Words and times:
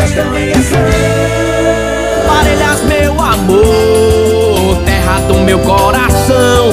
gestão 0.00 0.38
em 0.38 0.50
ação. 0.52 0.78
Parelhas, 2.26 2.82
meu 2.84 3.12
amor, 3.20 4.84
terra 4.84 5.20
do 5.20 5.34
meu 5.40 5.58
coração. 5.60 6.70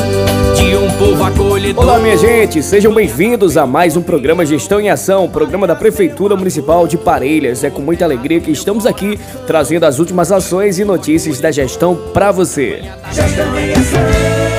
De 0.55 0.75
um 0.75 0.89
povo 0.97 1.23
acolhedor. 1.23 1.83
Olá, 1.83 1.99
minha 1.99 2.17
gente, 2.17 2.63
sejam 2.63 2.93
bem-vindos 2.93 3.57
a 3.57 3.65
mais 3.65 3.95
um 3.95 4.01
programa 4.01 4.45
Gestão 4.45 4.79
em 4.79 4.89
Ação, 4.89 5.29
programa 5.29 5.67
da 5.67 5.75
Prefeitura 5.75 6.35
Municipal 6.35 6.87
de 6.87 6.97
Parelhas. 6.97 7.63
É 7.63 7.69
com 7.69 7.81
muita 7.81 8.05
alegria 8.05 8.39
que 8.39 8.51
estamos 8.51 8.85
aqui 8.85 9.19
trazendo 9.45 9.85
as 9.85 9.99
últimas 9.99 10.31
ações 10.31 10.79
e 10.79 10.85
notícias 10.85 11.39
da 11.39 11.51
gestão 11.51 11.95
para 12.13 12.31
você. 12.31 12.81
Gestão 13.11 13.59
em 13.59 13.73
Ação. 13.73 14.56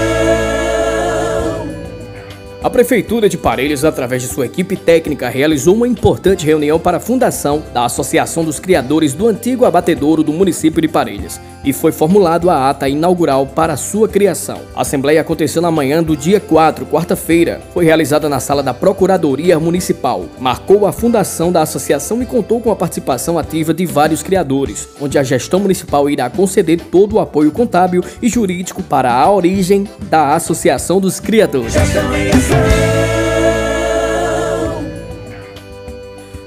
A 2.61 2.69
Prefeitura 2.69 3.29
de 3.29 3.39
Parelhas, 3.39 3.85
através 3.85 4.21
de 4.21 4.29
sua 4.29 4.45
equipe 4.45 4.77
técnica, 4.77 5.29
realizou 5.29 5.77
uma 5.77 5.87
importante 5.87 6.45
reunião 6.45 6.77
para 6.77 6.97
a 6.97 7.01
fundação 7.01 7.63
da 7.73 7.85
Associação 7.85 8.45
dos 8.45 8.59
Criadores 8.59 9.15
do 9.15 9.29
Antigo 9.29 9.65
Abatedouro 9.65 10.25
do 10.25 10.33
município 10.33 10.83
de 10.83 10.89
Parelhas 10.89 11.41
e 11.69 11.73
foi 11.73 11.93
formulado 11.93 12.49
a 12.49 12.71
ata 12.71 12.89
inaugural 12.89 13.47
para 13.47 13.77
sua 13.77 14.09
criação. 14.09 14.63
A 14.75 14.81
assembleia 14.81 15.21
aconteceu 15.21 15.61
na 15.61 15.71
manhã 15.71 16.03
do 16.03 16.17
dia 16.17 16.41
4, 16.41 16.87
quarta-feira. 16.87 17.61
Foi 17.75 17.85
realizada 17.85 18.27
na 18.27 18.41
sala 18.41 18.63
da 18.63 18.73
Procuradoria 18.73 19.61
Municipal. 19.61 20.25
Marcou 20.41 20.87
a 20.87 20.93
fundação 20.93 21.53
da 21.53 21.61
associação 21.61 22.23
e 22.23 22.27
contou 22.27 22.59
com 22.59 22.71
a 22.71 22.77
participação 22.77 23.39
ativa 23.39 23.75
de 23.75 23.85
vários 23.85 24.23
criadores, 24.23 24.89
onde 24.99 25.19
a 25.19 25.23
gestão 25.23 25.61
municipal 25.61 26.09
irá 26.09 26.31
conceder 26.31 26.81
todo 26.81 27.17
o 27.17 27.21
apoio 27.21 27.53
contábil 27.53 28.03
e 28.23 28.29
jurídico 28.31 28.83
para 28.83 29.13
a 29.13 29.31
origem 29.31 29.87
da 30.09 30.35
Associação 30.35 30.99
dos 30.99 31.21
Criadores. 31.21 31.75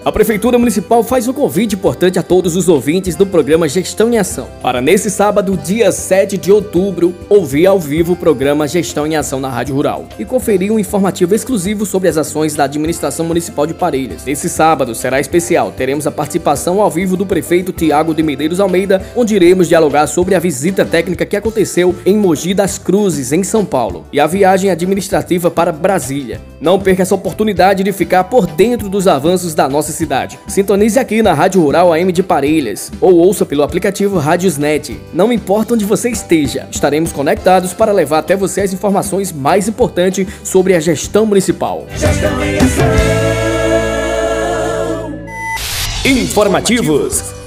A 0.03 0.11
Prefeitura 0.11 0.57
Municipal 0.57 1.03
faz 1.03 1.27
um 1.27 1.33
convite 1.33 1.75
importante 1.75 2.17
a 2.17 2.23
todos 2.23 2.55
os 2.55 2.67
ouvintes 2.67 3.15
do 3.15 3.23
programa 3.23 3.69
Gestão 3.69 4.11
em 4.11 4.17
Ação, 4.17 4.47
para 4.59 4.81
nesse 4.81 5.11
sábado, 5.11 5.55
dia 5.55 5.91
7 5.91 6.39
de 6.39 6.51
outubro, 6.51 7.13
ouvir 7.29 7.67
ao 7.67 7.79
vivo 7.79 8.13
o 8.13 8.15
programa 8.15 8.67
Gestão 8.67 9.05
em 9.05 9.15
Ação 9.15 9.39
na 9.39 9.47
Rádio 9.47 9.75
Rural 9.75 10.07
e 10.17 10.25
conferir 10.25 10.71
um 10.71 10.79
informativo 10.79 11.35
exclusivo 11.35 11.85
sobre 11.85 12.09
as 12.09 12.17
ações 12.17 12.55
da 12.55 12.63
Administração 12.63 13.27
Municipal 13.27 13.67
de 13.67 13.75
Parelhas. 13.75 14.25
Nesse 14.25 14.49
sábado 14.49 14.95
será 14.95 15.19
especial, 15.19 15.71
teremos 15.71 16.07
a 16.07 16.11
participação 16.11 16.81
ao 16.81 16.89
vivo 16.89 17.15
do 17.15 17.23
prefeito 17.23 17.71
Tiago 17.71 18.15
de 18.15 18.23
Medeiros 18.23 18.59
Almeida, 18.59 19.05
onde 19.15 19.35
iremos 19.35 19.67
dialogar 19.67 20.07
sobre 20.07 20.33
a 20.33 20.39
visita 20.39 20.83
técnica 20.83 21.27
que 21.27 21.35
aconteceu 21.35 21.93
em 22.07 22.17
Mogi 22.17 22.55
das 22.55 22.79
Cruzes, 22.79 23.31
em 23.31 23.43
São 23.43 23.63
Paulo, 23.63 24.07
e 24.11 24.19
a 24.19 24.25
viagem 24.25 24.71
administrativa 24.71 25.51
para 25.51 25.71
Brasília. 25.71 26.41
Não 26.59 26.79
perca 26.79 27.03
essa 27.03 27.13
oportunidade 27.13 27.83
de 27.83 27.91
ficar 27.91 28.23
por 28.23 28.47
dentro 28.47 28.89
dos 28.89 29.07
avanços 29.07 29.53
da 29.53 29.69
nossa 29.69 29.90
cidade. 29.91 30.39
Sintonize 30.47 30.99
aqui 30.99 31.21
na 31.21 31.33
Rádio 31.33 31.61
Rural 31.61 31.93
AM 31.93 32.11
de 32.11 32.23
Parelhas 32.23 32.91
ou 32.99 33.13
ouça 33.15 33.45
pelo 33.45 33.63
aplicativo 33.63 34.17
Rádiosnet. 34.17 34.99
Não 35.13 35.31
importa 35.31 35.73
onde 35.73 35.85
você 35.85 36.09
esteja, 36.09 36.67
estaremos 36.71 37.11
conectados 37.11 37.73
para 37.73 37.91
levar 37.91 38.19
até 38.19 38.35
você 38.35 38.61
as 38.61 38.73
informações 38.73 39.31
mais 39.31 39.67
importantes 39.67 40.27
sobre 40.43 40.75
a 40.75 40.79
gestão 40.79 41.25
municipal. 41.25 41.85
Gestão 41.95 42.31
Informativos 46.05 47.40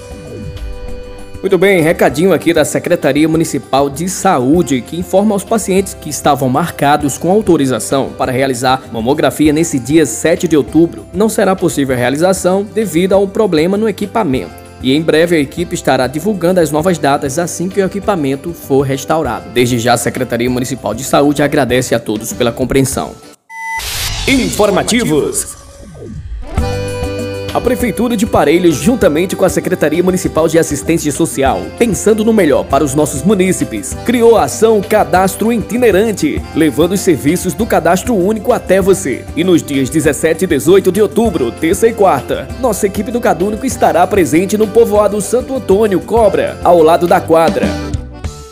muito 1.44 1.58
bem, 1.58 1.82
recadinho 1.82 2.32
aqui 2.32 2.54
da 2.54 2.64
Secretaria 2.64 3.28
Municipal 3.28 3.90
de 3.90 4.08
Saúde 4.08 4.80
que 4.80 4.98
informa 4.98 5.34
aos 5.34 5.44
pacientes 5.44 5.92
que 5.92 6.08
estavam 6.08 6.48
marcados 6.48 7.18
com 7.18 7.30
autorização 7.30 8.08
para 8.16 8.32
realizar 8.32 8.84
mamografia 8.90 9.52
nesse 9.52 9.78
dia 9.78 10.06
7 10.06 10.48
de 10.48 10.56
outubro. 10.56 11.04
Não 11.12 11.28
será 11.28 11.54
possível 11.54 11.94
a 11.94 11.98
realização 11.98 12.64
devido 12.64 13.12
a 13.12 13.18
um 13.18 13.28
problema 13.28 13.76
no 13.76 13.86
equipamento. 13.86 14.54
E 14.82 14.94
em 14.94 15.02
breve 15.02 15.36
a 15.36 15.38
equipe 15.38 15.74
estará 15.74 16.06
divulgando 16.06 16.60
as 16.60 16.70
novas 16.70 16.96
datas 16.96 17.38
assim 17.38 17.68
que 17.68 17.78
o 17.78 17.84
equipamento 17.84 18.54
for 18.54 18.80
restaurado. 18.80 19.50
Desde 19.52 19.78
já, 19.78 19.92
a 19.92 19.98
Secretaria 19.98 20.48
Municipal 20.48 20.94
de 20.94 21.04
Saúde 21.04 21.42
agradece 21.42 21.94
a 21.94 22.00
todos 22.00 22.32
pela 22.32 22.52
compreensão. 22.52 23.12
Informativos 24.26 25.63
a 27.54 27.60
Prefeitura 27.60 28.16
de 28.16 28.26
Parelhos, 28.26 28.74
juntamente 28.74 29.36
com 29.36 29.44
a 29.44 29.48
Secretaria 29.48 30.02
Municipal 30.02 30.48
de 30.48 30.58
Assistência 30.58 31.12
Social, 31.12 31.62
pensando 31.78 32.24
no 32.24 32.32
melhor 32.32 32.64
para 32.64 32.82
os 32.82 32.96
nossos 32.96 33.22
munícipes, 33.22 33.96
criou 34.04 34.36
a 34.36 34.42
ação 34.42 34.82
Cadastro 34.82 35.52
Itinerante, 35.52 36.42
levando 36.56 36.92
os 36.92 37.00
serviços 37.00 37.54
do 37.54 37.64
cadastro 37.64 38.12
único 38.16 38.52
até 38.52 38.80
você. 38.80 39.24
E 39.36 39.44
nos 39.44 39.62
dias 39.62 39.88
17 39.88 40.44
e 40.44 40.48
18 40.48 40.90
de 40.90 41.00
outubro, 41.00 41.52
terça 41.52 41.86
e 41.86 41.92
quarta, 41.92 42.48
nossa 42.60 42.88
equipe 42.88 43.12
do 43.12 43.20
Cadúnico 43.20 43.64
estará 43.64 44.04
presente 44.04 44.58
no 44.58 44.66
povoado 44.66 45.20
Santo 45.20 45.54
Antônio 45.54 46.00
Cobra, 46.00 46.58
ao 46.64 46.82
lado 46.82 47.06
da 47.06 47.20
quadra. 47.20 47.93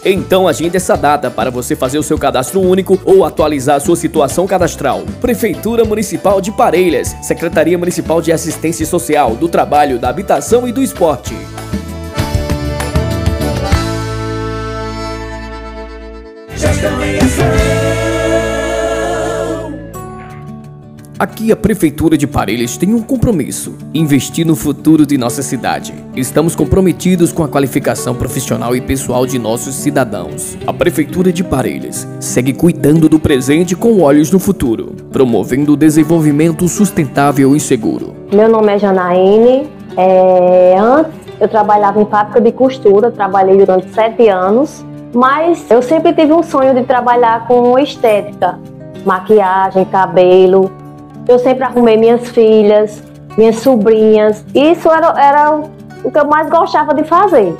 Então 0.04 0.48
agende 0.48 0.76
essa 0.76 0.96
data 0.96 1.30
para 1.30 1.50
você 1.50 1.76
fazer 1.76 1.98
o 1.98 2.02
seu 2.02 2.18
cadastro 2.18 2.60
único 2.60 3.00
ou 3.04 3.24
atualizar 3.24 3.76
a 3.76 3.80
sua 3.80 3.94
situação 3.94 4.46
cadastral. 4.46 5.02
Prefeitura 5.20 5.84
Municipal 5.84 6.40
de 6.40 6.50
Parelhas, 6.50 7.14
Secretaria 7.22 7.78
Municipal 7.78 8.20
de 8.20 8.32
Assistência 8.32 8.84
Social, 8.84 9.36
do 9.36 9.48
Trabalho, 9.48 10.00
da 10.00 10.08
Habitação 10.08 10.66
e 10.66 10.72
do 10.72 10.82
Esporte. 10.82 11.34
Aqui 21.22 21.53
a 21.53 21.56
Prefeitura 21.56 22.19
de 22.19 22.27
Parelhas 22.27 22.77
tem 22.77 22.93
um 22.93 23.00
compromisso: 23.00 23.77
investir 23.94 24.44
no 24.44 24.56
futuro 24.56 25.06
de 25.06 25.16
nossa 25.16 25.41
cidade. 25.41 25.94
Estamos 26.16 26.56
comprometidos 26.56 27.33
com 27.33 27.44
a 27.44 27.49
qualificação 27.49 28.12
profissional 28.12 28.75
e 28.75 28.81
pessoal 28.81 29.25
de 29.25 29.38
nossos 29.38 29.77
cidadãos. 29.77 30.59
A 30.66 30.72
Prefeitura 30.72 31.33
de 31.33 31.44
Parelhas 31.44 32.09
segue 32.19 32.53
cuidando 32.53 33.09
do 33.09 33.21
presente 33.21 33.77
com 33.77 34.03
olhos 34.03 34.33
no 34.33 34.41
futuro, 34.41 34.97
promovendo 35.12 35.75
o 35.75 35.77
desenvolvimento 35.77 36.66
sustentável 36.66 37.54
e 37.54 37.60
seguro. 37.60 38.12
Meu 38.34 38.49
nome 38.49 38.72
é 38.72 38.78
Janaíne. 38.81 39.71
É, 39.97 40.77
antes 40.77 41.12
eu 41.39 41.47
trabalhava 41.49 42.03
em 42.03 42.06
fábrica 42.06 42.41
de 42.41 42.50
costura, 42.50 43.12
trabalhei 43.12 43.59
durante 43.59 43.89
sete 43.94 44.28
anos, 44.28 44.84
mas 45.15 45.71
eu 45.71 45.83
sempre 45.83 46.12
tive 46.15 46.33
um 46.33 46.43
sonho 46.43 46.75
de 46.75 46.83
trabalhar 46.83 47.47
com 47.47 47.78
estética, 47.78 48.59
maquiagem, 49.06 49.84
cabelo. 49.84 50.81
Eu 51.28 51.38
sempre 51.38 51.65
arrumei 51.65 51.97
minhas 51.97 52.28
filhas, 52.31 53.03
minhas 53.37 53.56
sobrinhas. 53.56 54.44
Isso 54.55 54.91
era, 54.91 55.09
era 55.21 55.60
o 56.05 56.10
que 56.10 56.19
eu 56.19 56.27
mais 56.27 56.49
gostava 56.50 56.94
de 56.94 57.05
fazer. 57.05 57.55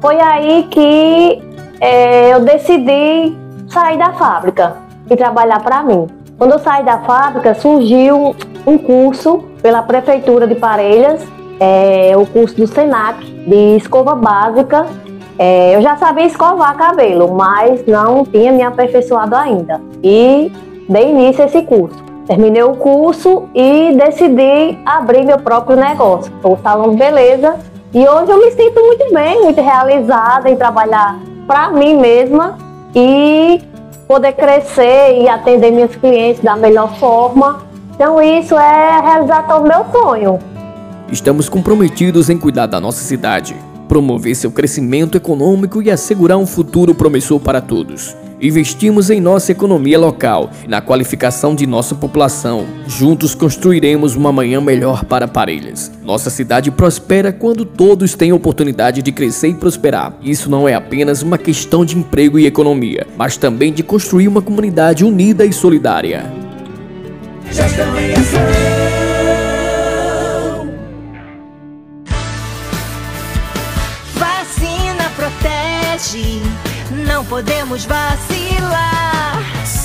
Foi 0.00 0.20
aí 0.20 0.66
que 0.70 1.42
é, 1.80 2.34
eu 2.34 2.40
decidi 2.40 3.36
sair 3.68 3.98
da 3.98 4.12
fábrica 4.12 4.76
e 5.10 5.16
trabalhar 5.16 5.62
para 5.62 5.82
mim. 5.82 6.06
Quando 6.38 6.52
eu 6.52 6.58
saí 6.58 6.84
da 6.84 6.98
fábrica, 6.98 7.54
surgiu 7.54 8.36
um 8.66 8.76
curso 8.76 9.44
pela 9.62 9.82
Prefeitura 9.82 10.46
de 10.46 10.54
Parelhas, 10.54 11.24
é, 11.58 12.12
o 12.16 12.26
curso 12.26 12.54
do 12.56 12.66
SENAC, 12.66 13.24
de 13.24 13.76
escova 13.76 14.14
básica. 14.14 14.86
É, 15.38 15.74
eu 15.74 15.82
já 15.82 15.96
sabia 15.96 16.26
escovar 16.26 16.76
cabelo, 16.76 17.34
mas 17.34 17.86
não 17.86 18.24
tinha 18.24 18.52
me 18.52 18.62
aperfeiçoado 18.62 19.34
ainda. 19.34 19.80
E 20.02 20.52
dei 20.88 21.10
início 21.10 21.42
a 21.42 21.46
esse 21.46 21.62
curso. 21.62 22.05
Terminei 22.26 22.62
o 22.62 22.74
curso 22.74 23.44
e 23.54 23.94
decidi 23.96 24.78
abrir 24.84 25.24
meu 25.24 25.38
próprio 25.38 25.76
negócio, 25.76 26.32
o 26.42 26.56
Salão 26.62 26.90
de 26.90 26.96
Beleza. 26.96 27.56
E 27.94 28.06
hoje 28.06 28.30
eu 28.30 28.38
me 28.38 28.50
sinto 28.50 28.80
muito 28.80 29.14
bem, 29.14 29.42
muito 29.42 29.60
realizada 29.60 30.50
em 30.50 30.56
trabalhar 30.56 31.18
para 31.46 31.70
mim 31.70 31.96
mesma 31.96 32.58
e 32.94 33.62
poder 34.08 34.32
crescer 34.32 35.22
e 35.22 35.28
atender 35.28 35.70
meus 35.70 35.94
clientes 35.94 36.42
da 36.42 36.56
melhor 36.56 36.94
forma. 36.96 37.64
Então 37.94 38.20
isso 38.20 38.54
é 38.54 38.90
a 38.90 39.00
realização 39.00 39.62
do 39.62 39.68
meu 39.68 39.84
sonho. 39.92 40.38
Estamos 41.10 41.48
comprometidos 41.48 42.28
em 42.28 42.36
cuidar 42.36 42.66
da 42.66 42.80
nossa 42.80 43.04
cidade 43.04 43.54
promover 43.86 44.34
seu 44.34 44.50
crescimento 44.50 45.16
econômico 45.16 45.80
e 45.80 45.90
assegurar 45.90 46.38
um 46.38 46.46
futuro 46.46 46.94
promissor 46.94 47.40
para 47.40 47.60
todos. 47.60 48.16
Investimos 48.40 49.08
em 49.08 49.18
nossa 49.18 49.52
economia 49.52 49.98
local 49.98 50.50
e 50.64 50.68
na 50.68 50.82
qualificação 50.82 51.54
de 51.54 51.66
nossa 51.66 51.94
população. 51.94 52.66
Juntos 52.86 53.34
construiremos 53.34 54.14
uma 54.14 54.30
manhã 54.30 54.60
melhor 54.60 55.04
para 55.04 55.26
Parelhas. 55.26 55.90
Nossa 56.04 56.28
cidade 56.28 56.70
prospera 56.70 57.32
quando 57.32 57.64
todos 57.64 58.14
têm 58.14 58.32
oportunidade 58.32 59.00
de 59.00 59.10
crescer 59.10 59.48
e 59.48 59.54
prosperar. 59.54 60.14
Isso 60.22 60.50
não 60.50 60.68
é 60.68 60.74
apenas 60.74 61.22
uma 61.22 61.38
questão 61.38 61.84
de 61.84 61.96
emprego 61.96 62.38
e 62.38 62.46
economia, 62.46 63.06
mas 63.16 63.38
também 63.38 63.72
de 63.72 63.82
construir 63.82 64.28
uma 64.28 64.42
comunidade 64.42 65.02
unida 65.02 65.46
e 65.46 65.52
solidária. 65.52 66.30
Podemos 77.36 77.84
vacilar. 77.86 79.15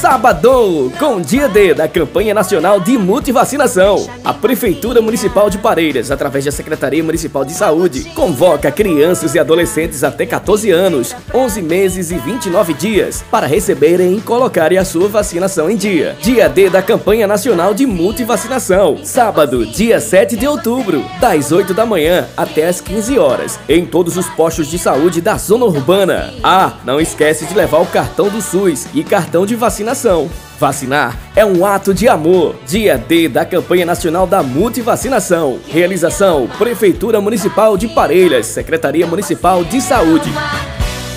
Sábado, 0.02 0.92
com 0.98 1.22
dia 1.22 1.48
D 1.48 1.76
da 1.76 1.88
campanha 1.88 2.34
nacional 2.34 2.80
de 2.80 2.98
multivacinação. 2.98 4.10
A 4.26 4.34
Prefeitura 4.34 5.00
Municipal 5.00 5.48
de 5.48 5.60
Parelhas, 5.60 6.10
através 6.10 6.44
da 6.44 6.52
Secretaria 6.52 7.04
Municipal 7.04 7.46
de 7.46 7.54
Saúde, 7.54 8.06
convoca 8.16 8.72
crianças 8.72 9.36
e 9.36 9.40
adolescentes 9.40 10.04
até 10.04 10.26
14 10.26 10.72
anos, 10.72 11.16
11 11.32 11.62
meses 11.62 12.10
e 12.10 12.18
29 12.18 12.74
dias 12.74 13.24
para 13.30 13.46
receberem 13.46 14.18
e 14.18 14.22
colocarem 14.22 14.80
a 14.80 14.84
sua 14.84 15.08
vacinação 15.08 15.70
em 15.70 15.76
dia. 15.76 16.18
Dia 16.20 16.50
D 16.50 16.68
da 16.68 16.82
campanha 16.82 17.28
nacional 17.28 17.72
de 17.72 17.86
multivacinação. 17.86 19.06
Sábado, 19.06 19.68
dia 19.68 20.00
7 20.00 20.36
de 20.36 20.48
outubro, 20.48 21.06
das 21.20 21.52
8 21.52 21.76
da 21.76 21.86
manhã 21.86 22.28
até 22.36 22.68
as 22.68 22.82
15 22.82 23.20
horas, 23.20 23.60
em 23.70 23.86
todos 23.86 24.18
os 24.18 24.26
postos 24.30 24.66
de 24.66 24.80
saúde 24.80 25.22
da 25.22 25.38
zona 25.38 25.66
urbana. 25.66 26.34
Ah, 26.44 26.74
não 26.84 27.00
esquece 27.00 27.46
de 27.46 27.54
levar 27.54 27.82
o 27.82 27.86
cartão 27.86 28.30
do 28.30 28.42
SUS 28.42 28.88
e 28.96 29.04
cartão 29.04 29.46
de 29.46 29.56
vacinação 29.56 29.91
vacinação. 29.92 30.30
Vacinar 30.60 31.18
é 31.36 31.46
um 31.46 31.66
ato 31.66 31.94
de 31.94 32.08
amor. 32.08 32.56
Dia 32.68 32.98
D 32.98 33.28
da 33.28 33.44
campanha 33.44 33.86
nacional 33.86 34.26
da 34.26 34.42
multivacinação. 34.44 35.60
Realização: 35.68 36.50
Prefeitura 36.58 37.20
Municipal 37.20 37.78
de 37.78 37.88
Parelhas, 37.90 38.46
Secretaria 38.48 39.06
Municipal 39.06 39.64
de 39.64 39.82
Saúde. 39.82 40.32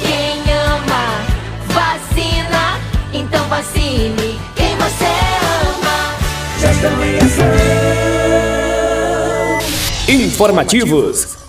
Quem 0.01 0.43
ama, 0.53 1.21
vacina, 1.69 2.81
então 3.13 3.47
vacine 3.49 4.41
quem 4.57 4.77
você 4.77 5.05
ama. 5.71 6.15
Informativos. 10.09 11.44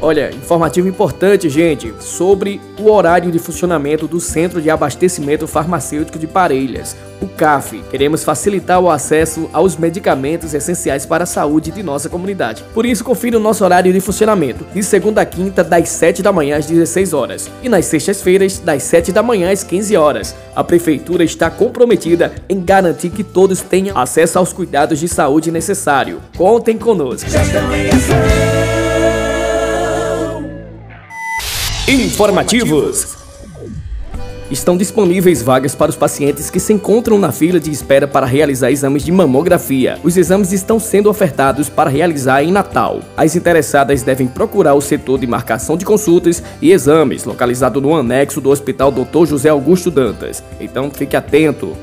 Olha, 0.00 0.30
informativo 0.32 0.86
importante, 0.86 1.48
gente, 1.48 1.92
sobre 1.98 2.60
o 2.78 2.88
horário 2.88 3.32
de 3.32 3.38
funcionamento 3.40 4.06
do 4.06 4.20
Centro 4.20 4.62
de 4.62 4.70
Abastecimento 4.70 5.48
Farmacêutico 5.48 6.20
de 6.20 6.26
Parelhas, 6.28 6.96
o 7.20 7.26
CAF. 7.26 7.82
Queremos 7.90 8.22
facilitar 8.22 8.80
o 8.80 8.88
acesso 8.88 9.50
aos 9.52 9.76
medicamentos 9.76 10.54
essenciais 10.54 11.04
para 11.04 11.24
a 11.24 11.26
saúde 11.26 11.72
de 11.72 11.82
nossa 11.82 12.08
comunidade. 12.08 12.62
Por 12.72 12.86
isso, 12.86 13.02
confira 13.02 13.38
o 13.38 13.40
nosso 13.40 13.64
horário 13.64 13.92
de 13.92 13.98
funcionamento, 13.98 14.64
de 14.72 14.84
segunda 14.84 15.22
a 15.22 15.26
quinta, 15.26 15.64
das 15.64 15.88
7 15.88 16.22
da 16.22 16.30
manhã 16.30 16.58
às 16.58 16.66
16 16.66 17.12
horas, 17.12 17.50
e 17.60 17.68
nas 17.68 17.86
sextas-feiras, 17.86 18.60
das 18.60 18.84
7 18.84 19.10
da 19.10 19.22
manhã 19.22 19.50
às 19.50 19.64
15 19.64 19.96
horas. 19.96 20.32
A 20.54 20.62
Prefeitura 20.62 21.24
está 21.24 21.50
comprometida 21.50 22.32
em 22.48 22.60
garantir 22.60 23.10
que 23.10 23.24
todos 23.24 23.62
tenham 23.62 23.98
acesso 23.98 24.38
aos 24.38 24.52
cuidados 24.52 25.00
de 25.00 25.08
saúde 25.08 25.50
necessário. 25.50 26.20
Contem 26.36 26.78
conosco. 26.78 27.28
Informativos. 31.88 33.16
Estão 34.50 34.76
disponíveis 34.76 35.40
vagas 35.40 35.74
para 35.74 35.88
os 35.88 35.96
pacientes 35.96 36.50
que 36.50 36.60
se 36.60 36.74
encontram 36.74 37.18
na 37.18 37.32
fila 37.32 37.58
de 37.58 37.70
espera 37.70 38.06
para 38.06 38.26
realizar 38.26 38.70
exames 38.70 39.02
de 39.02 39.10
mamografia. 39.10 39.98
Os 40.04 40.18
exames 40.18 40.52
estão 40.52 40.78
sendo 40.78 41.08
ofertados 41.08 41.70
para 41.70 41.88
realizar 41.88 42.42
em 42.42 42.52
Natal. 42.52 43.00
As 43.16 43.34
interessadas 43.34 44.02
devem 44.02 44.26
procurar 44.26 44.74
o 44.74 44.82
setor 44.82 45.18
de 45.18 45.26
marcação 45.26 45.78
de 45.78 45.86
consultas 45.86 46.42
e 46.60 46.72
exames, 46.72 47.24
localizado 47.24 47.80
no 47.80 47.96
anexo 47.96 48.38
do 48.38 48.50
Hospital 48.50 48.92
Dr. 48.92 49.24
José 49.24 49.48
Augusto 49.48 49.90
Dantas. 49.90 50.44
Então 50.60 50.90
fique 50.90 51.16
atento. 51.16 51.74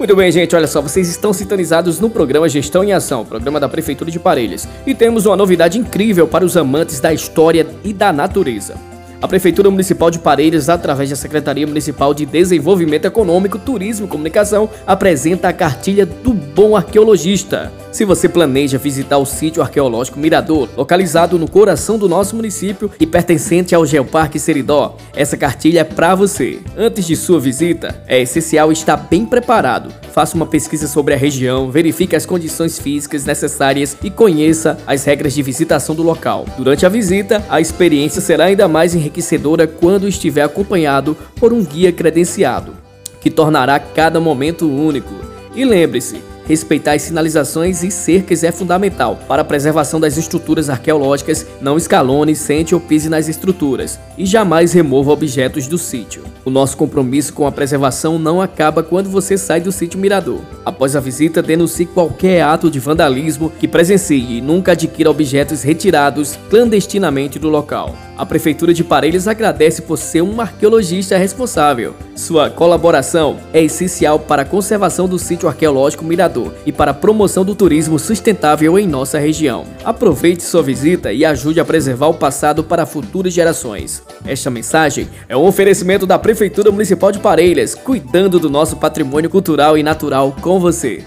Muito 0.00 0.16
bem, 0.16 0.32
gente, 0.32 0.56
olha 0.56 0.66
só, 0.66 0.80
vocês 0.80 1.10
estão 1.10 1.30
sintonizados 1.30 2.00
no 2.00 2.08
programa 2.08 2.48
Gestão 2.48 2.82
em 2.82 2.90
Ação, 2.90 3.22
programa 3.22 3.60
da 3.60 3.68
Prefeitura 3.68 4.10
de 4.10 4.18
Parelhas. 4.18 4.66
E 4.86 4.94
temos 4.94 5.26
uma 5.26 5.36
novidade 5.36 5.78
incrível 5.78 6.26
para 6.26 6.42
os 6.42 6.56
amantes 6.56 7.00
da 7.00 7.12
história 7.12 7.66
e 7.84 7.92
da 7.92 8.10
natureza. 8.10 8.76
A 9.20 9.28
Prefeitura 9.28 9.70
Municipal 9.70 10.10
de 10.10 10.18
Parelhas, 10.18 10.70
através 10.70 11.10
da 11.10 11.16
Secretaria 11.16 11.66
Municipal 11.66 12.14
de 12.14 12.24
Desenvolvimento 12.24 13.04
Econômico, 13.04 13.58
Turismo 13.58 14.06
e 14.06 14.08
Comunicação, 14.08 14.70
apresenta 14.86 15.50
a 15.50 15.52
cartilha 15.52 16.06
do 16.06 16.32
Bom 16.32 16.74
Arqueologista. 16.74 17.70
Se 17.92 18.04
você 18.04 18.28
planeja 18.28 18.78
visitar 18.78 19.18
o 19.18 19.26
sítio 19.26 19.60
arqueológico 19.60 20.18
Mirador, 20.18 20.68
localizado 20.76 21.36
no 21.38 21.50
coração 21.50 21.98
do 21.98 22.08
nosso 22.08 22.36
município 22.36 22.88
e 23.00 23.06
pertencente 23.06 23.74
ao 23.74 23.84
Geoparque 23.84 24.38
Seridó, 24.38 24.96
essa 25.14 25.36
cartilha 25.36 25.80
é 25.80 25.84
para 25.84 26.14
você. 26.14 26.60
Antes 26.76 27.04
de 27.04 27.16
sua 27.16 27.40
visita, 27.40 28.00
é 28.06 28.20
essencial 28.20 28.70
estar 28.70 28.96
bem 28.96 29.26
preparado. 29.26 29.92
Faça 30.12 30.36
uma 30.36 30.46
pesquisa 30.46 30.86
sobre 30.86 31.14
a 31.14 31.16
região, 31.16 31.68
verifique 31.68 32.14
as 32.14 32.24
condições 32.24 32.78
físicas 32.78 33.24
necessárias 33.24 33.96
e 34.04 34.08
conheça 34.08 34.78
as 34.86 35.04
regras 35.04 35.34
de 35.34 35.42
visitação 35.42 35.92
do 35.94 36.04
local. 36.04 36.46
Durante 36.56 36.86
a 36.86 36.88
visita, 36.88 37.44
a 37.48 37.60
experiência 37.60 38.20
será 38.20 38.44
ainda 38.44 38.68
mais 38.68 38.94
enriquecedora 38.94 39.66
quando 39.66 40.06
estiver 40.06 40.42
acompanhado 40.42 41.16
por 41.36 41.52
um 41.52 41.64
guia 41.64 41.90
credenciado, 41.90 42.72
que 43.20 43.30
tornará 43.30 43.80
cada 43.80 44.20
momento 44.20 44.70
único. 44.70 45.12
E 45.56 45.64
lembre-se, 45.64 46.29
Respeitar 46.46 46.94
as 46.94 47.02
sinalizações 47.02 47.82
e 47.82 47.90
cercas 47.90 48.42
é 48.42 48.50
fundamental 48.50 49.18
para 49.28 49.42
a 49.42 49.44
preservação 49.44 50.00
das 50.00 50.16
estruturas 50.16 50.68
arqueológicas. 50.68 51.46
Não 51.60 51.76
escalone, 51.76 52.34
sente 52.34 52.74
ou 52.74 52.80
pise 52.80 53.08
nas 53.08 53.28
estruturas 53.28 53.98
e 54.18 54.26
jamais 54.26 54.72
remova 54.72 55.12
objetos 55.12 55.66
do 55.66 55.78
sítio. 55.78 56.24
O 56.44 56.50
nosso 56.50 56.76
compromisso 56.76 57.32
com 57.32 57.46
a 57.46 57.52
preservação 57.52 58.18
não 58.18 58.40
acaba 58.40 58.82
quando 58.82 59.08
você 59.08 59.36
sai 59.38 59.60
do 59.60 59.70
sítio 59.70 59.98
Mirador. 59.98 60.40
Após 60.64 60.96
a 60.96 61.00
visita, 61.00 61.42
denuncie 61.42 61.86
qualquer 61.86 62.42
ato 62.42 62.70
de 62.70 62.80
vandalismo 62.80 63.52
que 63.58 63.68
presencie 63.68 64.38
e 64.38 64.40
nunca 64.40 64.72
adquira 64.72 65.10
objetos 65.10 65.62
retirados 65.62 66.38
clandestinamente 66.48 67.38
do 67.38 67.48
local. 67.48 67.94
A 68.20 68.26
Prefeitura 68.26 68.74
de 68.74 68.84
Parelhas 68.84 69.26
agradece 69.26 69.80
por 69.80 69.96
ser 69.96 70.20
um 70.20 70.42
arqueologista 70.42 71.16
responsável. 71.16 71.94
Sua 72.14 72.50
colaboração 72.50 73.38
é 73.50 73.62
essencial 73.62 74.18
para 74.18 74.42
a 74.42 74.44
conservação 74.44 75.08
do 75.08 75.18
sítio 75.18 75.48
arqueológico 75.48 76.04
Mirador 76.04 76.52
e 76.66 76.70
para 76.70 76.90
a 76.90 76.94
promoção 76.94 77.46
do 77.46 77.54
turismo 77.54 77.98
sustentável 77.98 78.78
em 78.78 78.86
nossa 78.86 79.18
região. 79.18 79.64
Aproveite 79.82 80.42
sua 80.42 80.62
visita 80.62 81.14
e 81.14 81.24
ajude 81.24 81.60
a 81.60 81.64
preservar 81.64 82.08
o 82.08 82.14
passado 82.14 82.62
para 82.62 82.84
futuras 82.84 83.32
gerações. 83.32 84.02
Esta 84.26 84.50
mensagem 84.50 85.08
é 85.26 85.34
um 85.34 85.46
oferecimento 85.46 86.04
da 86.04 86.18
Prefeitura 86.18 86.70
Municipal 86.70 87.10
de 87.10 87.20
Parelhas, 87.20 87.74
cuidando 87.74 88.38
do 88.38 88.50
nosso 88.50 88.76
patrimônio 88.76 89.30
cultural 89.30 89.78
e 89.78 89.82
natural 89.82 90.36
com 90.42 90.60
você. 90.60 91.06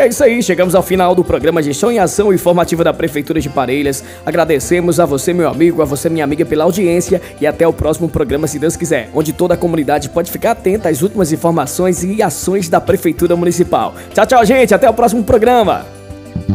É 0.00 0.06
isso 0.06 0.24
aí, 0.24 0.42
chegamos 0.42 0.74
ao 0.74 0.82
final 0.82 1.14
do 1.14 1.22
programa 1.22 1.62
Gestão 1.62 1.92
em 1.92 1.98
Ação 1.98 2.32
Informativa 2.32 2.82
da 2.82 2.90
Prefeitura 2.90 3.38
de 3.38 3.50
Parelhas. 3.50 4.02
Agradecemos 4.24 4.98
a 4.98 5.04
você, 5.04 5.34
meu 5.34 5.46
amigo, 5.46 5.82
a 5.82 5.84
você, 5.84 6.08
minha 6.08 6.24
amiga, 6.24 6.42
pela 6.42 6.64
audiência 6.64 7.20
e 7.38 7.46
até 7.46 7.68
o 7.68 7.72
próximo 7.74 8.08
programa, 8.08 8.46
se 8.46 8.58
Deus 8.58 8.78
quiser, 8.78 9.10
onde 9.12 9.34
toda 9.34 9.52
a 9.52 9.58
comunidade 9.58 10.08
pode 10.08 10.32
ficar 10.32 10.52
atenta 10.52 10.88
às 10.88 11.02
últimas 11.02 11.32
informações 11.32 12.02
e 12.02 12.22
ações 12.22 12.66
da 12.66 12.80
Prefeitura 12.80 13.36
Municipal. 13.36 13.94
Tchau, 14.14 14.24
tchau, 14.24 14.46
gente, 14.46 14.74
até 14.74 14.88
o 14.88 14.94
próximo 14.94 15.22
programa. 15.22 15.99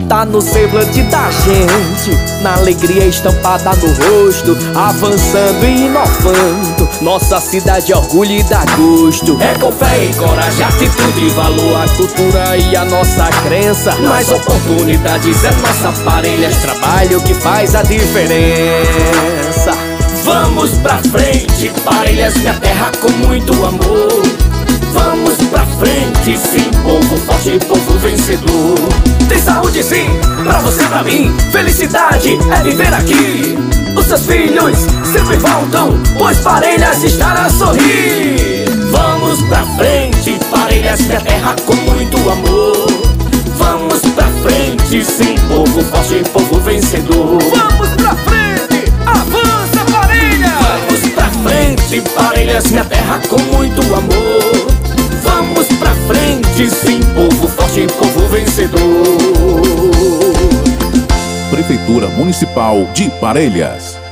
Tá 0.08 0.24
no 0.24 0.39
semblante 0.39 1.01
da 1.03 1.32
gente, 1.32 2.41
na 2.44 2.55
alegria 2.55 3.05
estampada 3.05 3.72
no 3.75 3.88
rosto, 3.88 4.55
avançando 4.75 5.65
e 5.65 5.86
inovando. 5.86 6.88
Nossa 7.01 7.39
cidade 7.39 7.91
é 7.91 7.98
orgulho 7.98 8.32
e 8.32 8.44
dá 8.44 8.63
gosto. 8.77 9.36
É 9.41 9.58
com 9.58 9.72
fé 9.72 10.05
e 10.05 10.13
coragem, 10.13 10.63
atitude, 10.63 11.29
valor, 11.29 11.82
a 11.82 11.88
cultura 11.96 12.55
e 12.55 12.75
a 12.75 12.86
nossa 12.86 13.27
crença. 13.44 13.96
Mais 13.96 14.29
oportunidades 14.29 15.44
é 15.44 15.51
nossa 15.51 15.91
parelha, 16.03 16.51
trabalho 16.62 17.20
que 17.22 17.34
faz 17.34 17.74
a 17.74 17.82
diferença. 17.82 19.72
Vamos 20.24 20.72
pra 20.79 21.00
frente, 21.00 21.72
parelhas, 21.84 22.36
minha 22.38 22.53
terra 22.55 22.91
com 23.01 23.12
muito 23.27 23.53
amor. 23.53 24.45
Vamos 24.96 25.38
pra 25.52 25.66
frente, 25.78 26.38
sim, 26.40 26.72
povo 26.82 27.18
forte, 27.18 27.60
povo 27.68 28.00
vencedor. 28.00 28.75
Tem 29.30 29.40
saúde 29.40 29.84
sim, 29.84 30.08
pra 30.44 30.60
você, 30.60 30.84
pra 30.86 31.04
mim. 31.04 31.32
Felicidade 31.52 32.40
é 32.52 32.64
viver 32.64 32.94
aqui. 32.94 33.58
Os 33.96 34.06
seus 34.08 34.25
filhos 34.25 34.80
sempre 35.14 35.38
voltam, 35.38 35.94
pois 36.18 36.40
parelhas 36.40 37.04
estará 37.04 37.46
a 37.46 37.50
sorrir. 37.50 38.66
Vamos 38.92 39.42
pra 39.44 39.64
frente 39.78 40.40
minha 41.08 41.22
terra 41.22 41.56
com 41.66 41.75
muito 41.75 42.18
amor. 42.30 42.88
Vamos 43.58 44.02
pra 44.14 44.28
frente, 44.44 45.04
sim, 45.04 45.36
povo 45.48 45.82
forte, 45.84 46.24
povo 46.32 46.60
vencedor. 46.62 46.95
Municipal 62.15 62.88
de 62.93 63.10
Parelhas. 63.19 64.04